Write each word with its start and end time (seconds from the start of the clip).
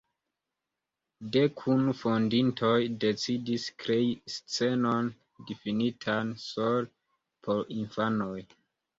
Dek 1.33 1.59
unu 1.73 1.91
fondintoj 1.97 2.77
decidis 3.03 3.65
krei 3.83 4.07
scenon 4.35 5.09
difinitan 5.51 6.31
sole 6.45 6.89
por 7.49 7.61
infanoj. 7.77 8.39